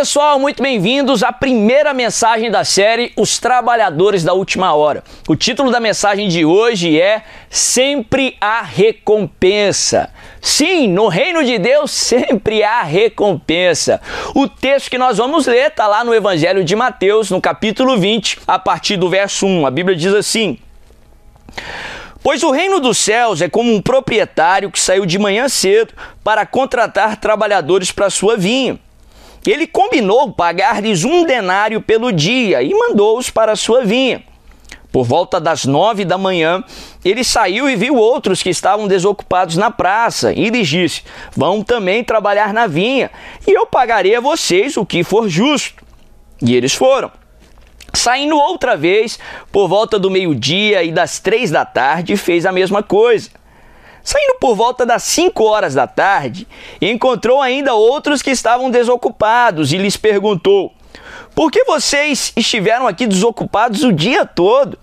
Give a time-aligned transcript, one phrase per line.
[0.00, 5.04] Pessoal, muito bem-vindos à primeira mensagem da série Os Trabalhadores da Última Hora.
[5.28, 10.08] O título da mensagem de hoje é Sempre há recompensa.
[10.40, 14.00] Sim, no reino de Deus sempre há recompensa.
[14.34, 18.38] O texto que nós vamos ler está lá no Evangelho de Mateus, no capítulo 20,
[18.46, 19.66] a partir do verso 1.
[19.66, 20.58] A Bíblia diz assim:
[22.22, 25.92] Pois o reino dos céus é como um proprietário que saiu de manhã cedo
[26.24, 28.78] para contratar trabalhadores para sua vinha.
[29.46, 34.22] Ele combinou pagar-lhes um denário pelo dia e mandou-os para a sua vinha.
[34.92, 36.64] Por volta das nove da manhã,
[37.04, 41.02] ele saiu e viu outros que estavam desocupados na praça e lhes disse:
[41.34, 43.10] Vão também trabalhar na vinha,
[43.46, 45.84] e eu pagarei a vocês o que for justo.
[46.42, 47.10] E eles foram.
[47.94, 49.18] Saindo outra vez,
[49.52, 53.30] por volta do meio-dia e das três da tarde, fez a mesma coisa.
[54.02, 56.46] Saindo por volta das 5 horas da tarde,
[56.80, 60.72] encontrou ainda outros que estavam desocupados e lhes perguntou:
[61.34, 64.78] Por que vocês estiveram aqui desocupados o dia todo?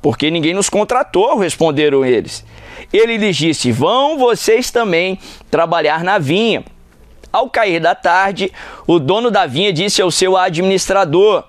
[0.00, 2.44] Porque ninguém nos contratou, responderam eles.
[2.92, 5.18] Ele lhes disse: Vão vocês também
[5.50, 6.64] trabalhar na vinha.
[7.32, 8.52] Ao cair da tarde,
[8.86, 11.44] o dono da vinha disse ao seu administrador: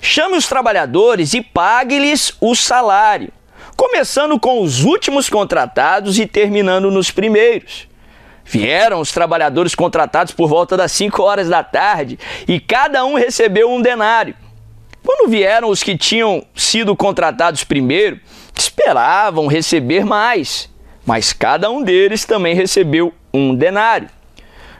[0.00, 3.32] Chame os trabalhadores e pague-lhes o salário
[3.76, 7.86] começando com os últimos contratados e terminando nos primeiros.
[8.44, 13.70] Vieram os trabalhadores contratados por volta das 5 horas da tarde e cada um recebeu
[13.70, 14.34] um denário.
[15.04, 18.20] Quando vieram os que tinham sido contratados primeiro,
[18.54, 20.70] esperavam receber mais,
[21.04, 24.08] mas cada um deles também recebeu um denário.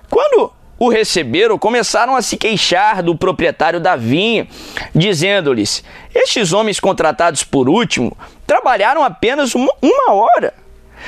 [0.08, 4.46] Quando o receberam, começaram a se queixar do proprietário da vinha,
[4.94, 5.82] dizendo-lhes:
[6.14, 9.72] Estes homens contratados por último trabalharam apenas uma,
[10.08, 10.54] hora.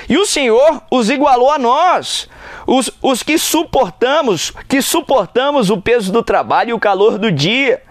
[0.09, 2.29] E o Senhor os igualou a nós,
[2.67, 7.83] os, os que suportamos, que suportamos o peso do trabalho e o calor do dia.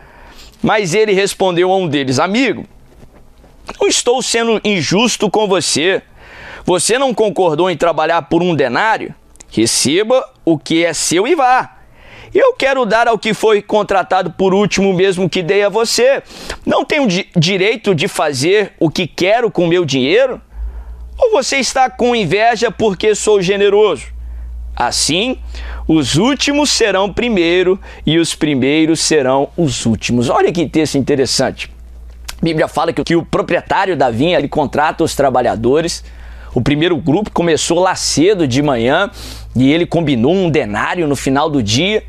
[0.62, 2.66] Mas ele respondeu a um deles: Amigo,
[3.80, 6.02] não estou sendo injusto com você.
[6.66, 9.14] Você não concordou em trabalhar por um denário?
[9.50, 11.77] Receba o que é seu e vá.
[12.34, 16.22] Eu quero dar ao que foi contratado por último, mesmo que dei a você.
[16.66, 20.42] Não tenho di direito de fazer o que quero com o meu dinheiro?
[21.18, 24.06] Ou você está com inveja porque sou generoso?
[24.76, 25.40] Assim,
[25.88, 30.30] os últimos serão primeiro e os primeiros serão os últimos.
[30.30, 31.72] Olha que texto interessante.
[32.40, 36.04] A Bíblia fala que, que o proprietário da vinha ele contrata os trabalhadores
[36.58, 39.12] o primeiro grupo começou lá cedo de manhã
[39.56, 42.04] e ele combinou um denário no final do dia.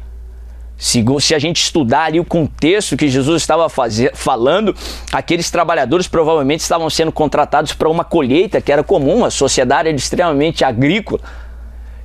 [0.78, 4.74] Se, se a gente estudar ali o contexto que Jesus estava fazer, falando,
[5.12, 9.96] aqueles trabalhadores provavelmente estavam sendo contratados para uma colheita que era comum, a sociedade era
[9.96, 11.20] extremamente agrícola.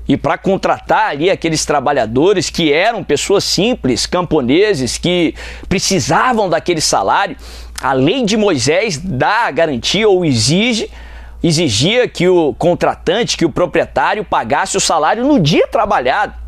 [0.07, 5.35] E para contratar ali aqueles trabalhadores que eram pessoas simples, camponeses, que
[5.69, 7.37] precisavam daquele salário,
[7.79, 10.89] a lei de Moisés dá a garantia ou exige
[11.43, 16.42] exigia que o contratante, que o proprietário pagasse o salário no dia trabalhado.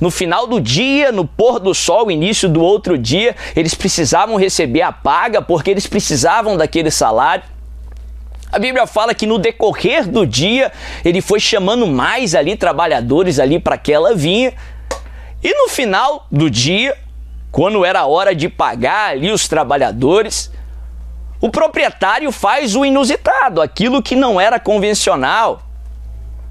[0.00, 4.82] No final do dia, no pôr do sol, início do outro dia, eles precisavam receber
[4.82, 7.44] a paga porque eles precisavam daquele salário.
[8.50, 10.72] A Bíblia fala que no decorrer do dia
[11.04, 14.54] ele foi chamando mais ali trabalhadores ali para aquela vinha.
[15.42, 16.96] E no final do dia,
[17.50, 20.50] quando era hora de pagar ali os trabalhadores,
[21.40, 25.62] o proprietário faz o inusitado, aquilo que não era convencional,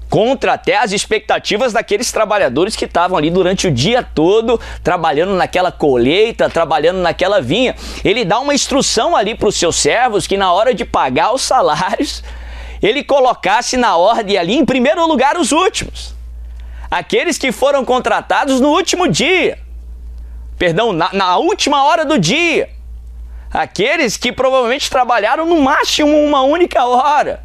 [0.08, 5.70] contra até as expectativas daqueles trabalhadores que estavam ali durante o dia todo trabalhando naquela
[5.70, 7.74] colheita, trabalhando naquela vinha.
[8.04, 11.42] Ele dá uma instrução ali para os seus servos que na hora de pagar os
[11.42, 12.22] salários,
[12.82, 16.14] ele colocasse na ordem ali em primeiro lugar os últimos.
[16.90, 19.58] Aqueles que foram contratados no último dia.
[20.58, 22.70] Perdão, na, na última hora do dia
[23.50, 27.42] aqueles que provavelmente trabalharam no máximo uma única hora,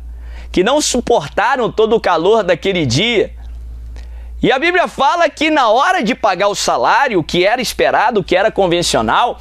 [0.54, 3.34] que não suportaram todo o calor daquele dia.
[4.42, 8.20] E a Bíblia fala que na hora de pagar o salário, o que era esperado,
[8.20, 9.40] o que era convencional,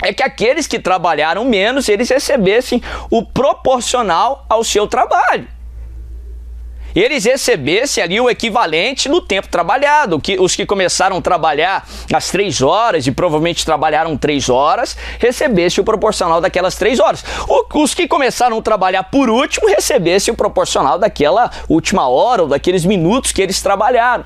[0.00, 2.80] é que aqueles que trabalharam menos, eles recebessem
[3.10, 5.57] o proporcional ao seu trabalho
[7.00, 10.20] eles recebessem ali o equivalente no tempo trabalhado.
[10.20, 15.82] Que, os que começaram a trabalhar às três horas e provavelmente trabalharam três horas, recebessem
[15.82, 17.24] o proporcional daquelas três horas.
[17.48, 22.48] O, os que começaram a trabalhar por último, recebessem o proporcional daquela última hora ou
[22.48, 24.24] daqueles minutos que eles trabalharam.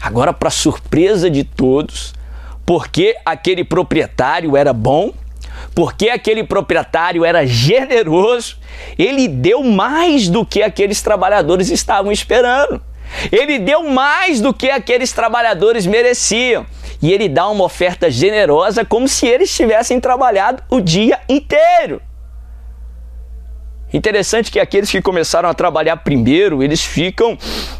[0.00, 2.14] Agora, para surpresa de todos,
[2.64, 5.12] porque aquele proprietário era bom,
[5.74, 8.56] porque aquele proprietário era generoso,
[8.98, 12.80] ele deu mais do que aqueles trabalhadores estavam esperando.
[13.32, 16.66] Ele deu mais do que aqueles trabalhadores mereciam.
[17.02, 22.02] e ele dá uma oferta generosa como se eles tivessem trabalhado o dia inteiro.
[23.92, 27.36] Interessante que aqueles que começaram a trabalhar primeiro, eles ficam,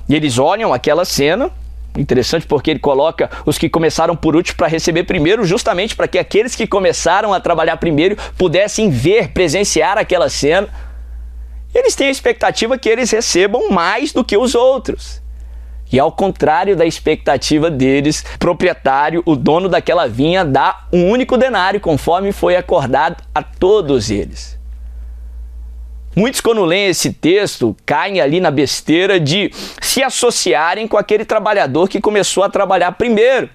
[0.09, 1.51] eles olham aquela cena.
[1.97, 6.19] Interessante porque ele coloca os que começaram por último para receber primeiro, justamente para que
[6.19, 10.69] aqueles que começaram a trabalhar primeiro pudessem ver, presenciar aquela cena.
[11.75, 15.21] Eles têm a expectativa que eles recebam mais do que os outros.
[15.93, 21.37] E ao contrário da expectativa deles, o proprietário, o dono daquela vinha, dá um único
[21.37, 24.60] denário, conforme foi acordado a todos eles.
[26.21, 29.51] Muitos, quando leem esse texto, caem ali na besteira de
[29.81, 33.49] se associarem com aquele trabalhador que começou a trabalhar primeiro.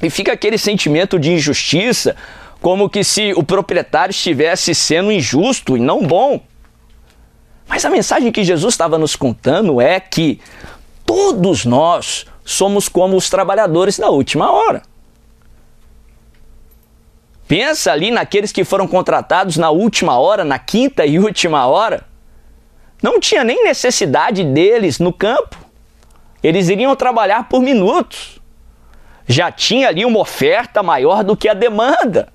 [0.00, 2.14] E fica aquele sentimento de injustiça,
[2.60, 6.40] como que se o proprietário estivesse sendo injusto e não bom.
[7.66, 10.40] Mas a mensagem que Jesus estava nos contando é que
[11.04, 14.82] todos nós somos como os trabalhadores da última hora.
[17.50, 22.06] Pensa ali naqueles que foram contratados na última hora, na quinta e última hora.
[23.02, 25.58] Não tinha nem necessidade deles no campo.
[26.44, 28.40] Eles iriam trabalhar por minutos.
[29.26, 32.32] Já tinha ali uma oferta maior do que a demanda.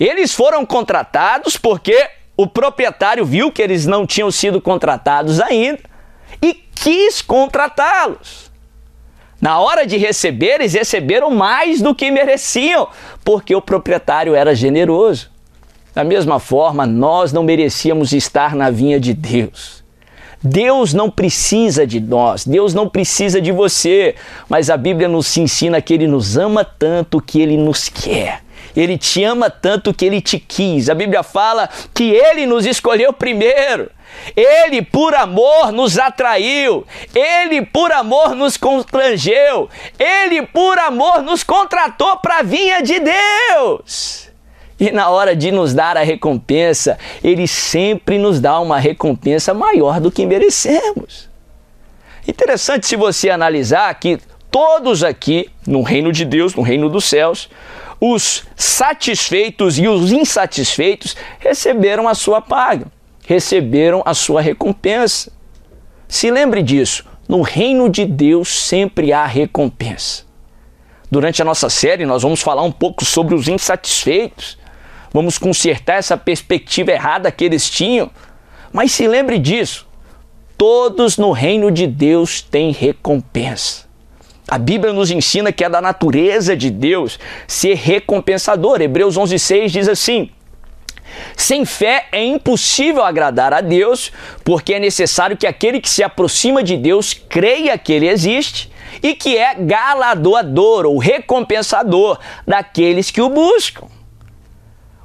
[0.00, 5.82] Eles foram contratados porque o proprietário viu que eles não tinham sido contratados ainda
[6.40, 8.50] e quis contratá-los.
[9.46, 12.88] Na hora de receber, eles receberam mais do que mereciam,
[13.24, 15.30] porque o proprietário era generoso.
[15.94, 19.84] Da mesma forma, nós não merecíamos estar na vinha de Deus.
[20.42, 24.16] Deus não precisa de nós, Deus não precisa de você,
[24.48, 28.40] mas a Bíblia nos ensina que Ele nos ama tanto que Ele nos quer.
[28.74, 30.90] Ele te ama tanto que ele te quis.
[30.90, 33.90] A Bíblia fala que ele nos escolheu primeiro.
[34.36, 36.86] Ele, por amor, nos atraiu.
[37.14, 39.68] Ele, por amor, nos constrangeu.
[39.98, 44.28] Ele, por amor, nos contratou para a vinha de Deus.
[44.78, 50.00] E na hora de nos dar a recompensa, Ele sempre nos dá uma recompensa maior
[50.00, 51.28] do que merecemos.
[52.28, 54.18] Interessante se você analisar que
[54.50, 57.48] todos aqui, no reino de Deus, no reino dos céus,
[58.00, 62.86] os satisfeitos e os insatisfeitos receberam a sua paga,
[63.26, 65.32] receberam a sua recompensa.
[66.08, 70.24] Se lembre disso, no reino de Deus sempre há recompensa.
[71.10, 74.56] Durante a nossa série, nós vamos falar um pouco sobre os insatisfeitos.
[75.12, 78.10] Vamos consertar essa perspectiva errada que eles tinham.
[78.72, 79.86] Mas se lembre disso,
[80.56, 83.86] todos no reino de Deus têm recompensa.
[84.48, 87.18] A Bíblia nos ensina que é da natureza de Deus
[87.48, 88.80] ser recompensador.
[88.80, 90.30] Hebreus 11:6 diz assim:
[91.36, 94.12] sem fé é impossível agradar a Deus,
[94.44, 98.70] porque é necessário que aquele que se aproxima de Deus creia que ele existe
[99.02, 103.95] e que é galardoador ou recompensador daqueles que o buscam.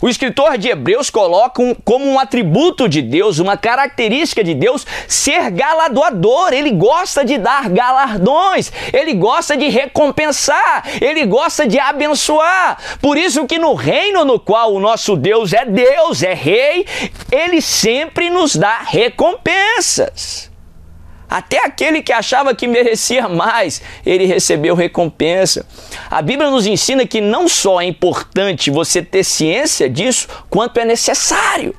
[0.02, 4.86] O escritor de Hebreus coloca um, como um atributo de Deus, uma característica de Deus,
[5.08, 6.54] ser galardoador.
[6.54, 12.98] Ele gosta de dar galardões, ele gosta de recompensar, ele gosta de abençoar.
[13.00, 16.86] Por isso que no reino no qual o nosso Deus é Deus, é rei,
[17.32, 20.51] ele sempre nos dá recompensas.
[21.32, 25.66] Até aquele que achava que merecia mais, ele recebeu recompensa.
[26.10, 30.84] A Bíblia nos ensina que não só é importante você ter ciência disso, quanto é
[30.84, 31.74] necessário.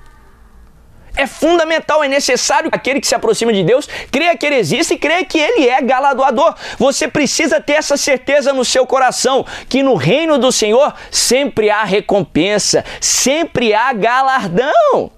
[1.15, 4.99] É fundamental, é necessário aquele que se aproxima de Deus creia que ele existe e
[4.99, 6.55] creia que ele é galardoador.
[6.79, 11.85] Você precisa ter essa certeza no seu coração que no reino do Senhor sempre há
[11.85, 15.13] recompensa, sempre há galardão.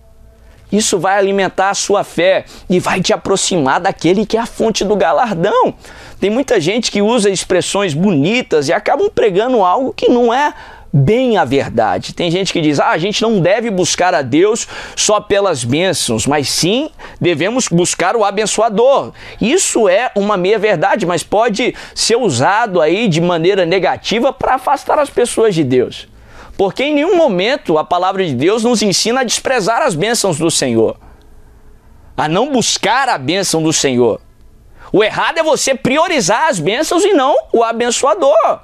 [0.73, 4.85] Isso vai alimentar a sua fé e vai te aproximar daquele que é a fonte
[4.85, 5.75] do galardão.
[6.19, 10.53] Tem muita gente que usa expressões bonitas e acabam pregando algo que não é
[10.95, 12.15] bem a verdade.
[12.15, 16.25] Tem gente que diz: ah, a gente não deve buscar a Deus só pelas bênçãos,
[16.25, 16.89] mas sim
[17.21, 19.13] devemos buscar o abençoador.
[19.41, 24.99] Isso é uma meia verdade, mas pode ser usado aí de maneira negativa para afastar
[25.01, 26.14] as pessoas de Deus.
[26.57, 30.51] Porque em nenhum momento a palavra de Deus nos ensina a desprezar as bênçãos do
[30.51, 30.97] Senhor,
[32.17, 34.21] a não buscar a bênção do Senhor.
[34.93, 38.61] O errado é você priorizar as bênçãos e não o abençoador.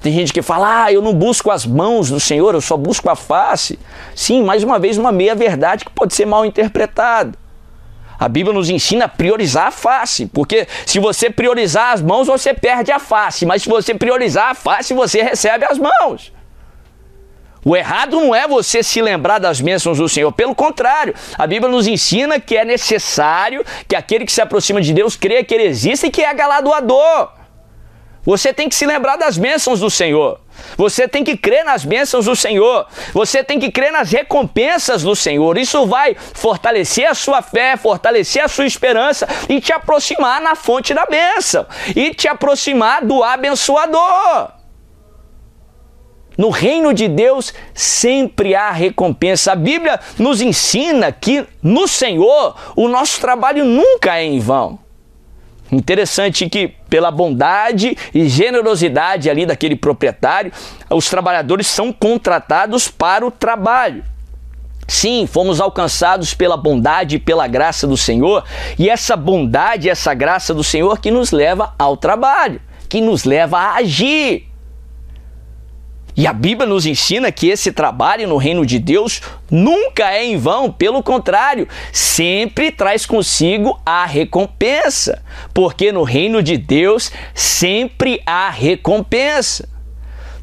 [0.00, 3.10] Tem gente que fala, ah, eu não busco as mãos do Senhor, eu só busco
[3.10, 3.78] a face.
[4.14, 7.36] Sim, mais uma vez, uma meia-verdade que pode ser mal interpretada.
[8.18, 12.54] A Bíblia nos ensina a priorizar a face, porque se você priorizar as mãos, você
[12.54, 16.32] perde a face, mas se você priorizar a face, você recebe as mãos.
[17.64, 21.70] O errado não é você se lembrar das bênçãos do Senhor, pelo contrário, a Bíblia
[21.70, 25.64] nos ensina que é necessário que aquele que se aproxima de Deus creia que ele
[25.64, 27.30] existe e que é galardoador.
[28.24, 30.38] Você tem que se lembrar das bênçãos do Senhor.
[30.76, 32.86] Você tem que crer nas bênçãos do Senhor.
[33.14, 35.56] Você tem que crer nas recompensas do Senhor.
[35.56, 40.92] Isso vai fortalecer a sua fé, fortalecer a sua esperança e te aproximar na fonte
[40.92, 44.57] da bênção e te aproximar do abençoador.
[46.38, 49.52] No reino de Deus sempre há recompensa.
[49.52, 54.78] A Bíblia nos ensina que no Senhor o nosso trabalho nunca é em vão.
[55.70, 60.52] Interessante que, pela bondade e generosidade ali daquele proprietário,
[60.88, 64.04] os trabalhadores são contratados para o trabalho.
[64.86, 68.42] Sim, fomos alcançados pela bondade e pela graça do Senhor,
[68.78, 73.58] e essa bondade essa graça do Senhor que nos leva ao trabalho, que nos leva
[73.58, 74.47] a agir.
[76.18, 80.36] E a Bíblia nos ensina que esse trabalho no reino de Deus nunca é em
[80.36, 85.22] vão, pelo contrário, sempre traz consigo a recompensa,
[85.54, 89.68] porque no reino de Deus sempre há recompensa.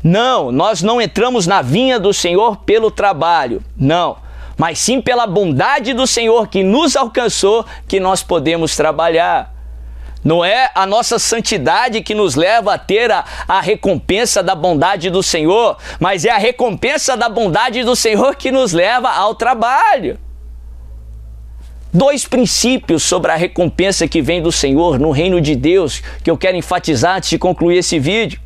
[0.02, 4.16] Não, nós não entramos na vinha do Senhor pelo trabalho, não,
[4.58, 9.54] mas sim pela bondade do Senhor que nos alcançou que nós podemos trabalhar.
[10.26, 15.12] Não é a nossa santidade que nos leva a ter a, a recompensa da bondade
[15.12, 20.18] do Senhor, mas é a recompensa da bondade do Senhor que nos leva ao trabalho.
[21.94, 26.38] Dois princípios sobre a recompensa que vem do Senhor no reino de Deus que eu
[26.38, 28.40] quero enfatizar antes de concluir esse vídeo.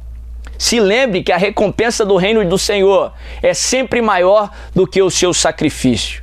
[0.58, 5.10] Se lembre que a recompensa do reino do Senhor é sempre maior do que o
[5.10, 6.22] seu sacrifício.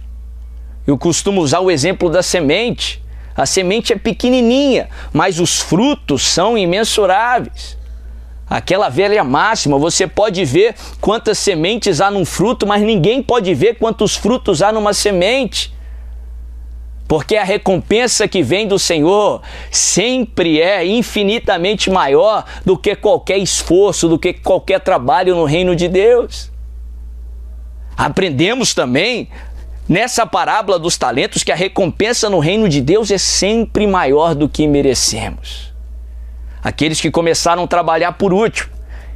[0.86, 3.02] Eu costumo usar o exemplo da semente.
[3.36, 7.76] A semente é pequenininha, mas os frutos são imensuráveis.
[8.48, 13.74] Aquela velha máxima, você pode ver quantas sementes há num fruto, mas ninguém pode ver
[13.74, 15.74] quantos frutos há numa semente.
[17.08, 24.08] Porque a recompensa que vem do Senhor sempre é infinitamente maior do que qualquer esforço,
[24.08, 26.50] do que qualquer trabalho no reino de Deus.
[27.96, 29.28] Aprendemos também
[29.88, 34.48] nessa parábola dos talentos que a recompensa no reino de Deus é sempre maior do
[34.48, 35.72] que merecemos.
[36.62, 38.70] Aqueles que começaram a trabalhar por último,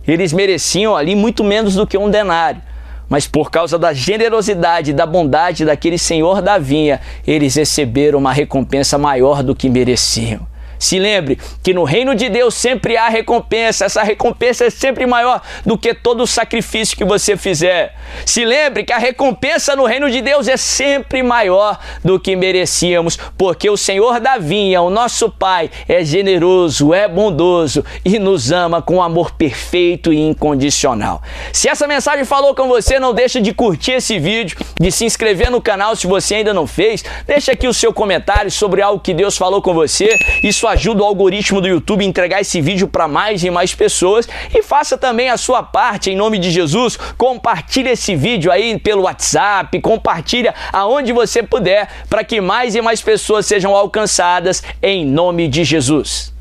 [0.07, 2.63] eles mereciam ali muito menos do que um denário.
[3.09, 8.33] Mas por causa da generosidade e da bondade daquele senhor da vinha, eles receberam uma
[8.33, 10.47] recompensa maior do que mereciam.
[10.81, 15.43] Se lembre que no reino de Deus sempre há recompensa, essa recompensa é sempre maior
[15.65, 17.95] do que todo o sacrifício que você fizer.
[18.25, 23.19] Se lembre que a recompensa no reino de Deus é sempre maior do que merecíamos,
[23.37, 28.81] porque o Senhor da vinha, o nosso Pai, é generoso, é bondoso e nos ama
[28.81, 31.23] com amor perfeito e incondicional.
[31.53, 35.51] Se essa mensagem falou com você, não deixe de curtir esse vídeo, de se inscrever
[35.51, 37.05] no canal se você ainda não fez.
[37.27, 40.19] Deixa aqui o seu comentário sobre algo que Deus falou com você.
[40.43, 44.29] Isso ajuda o algoritmo do YouTube a entregar esse vídeo para mais e mais pessoas
[44.55, 46.97] e faça também a sua parte em nome de Jesus.
[47.17, 53.03] Compartilhe esse vídeo aí pelo WhatsApp, compartilha aonde você puder para que mais e mais
[53.03, 56.33] pessoas sejam alcançadas em nome de Jesus.